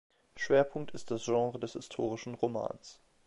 [0.35, 2.99] Schwerpunkt ist das Genre des Historischen Romans.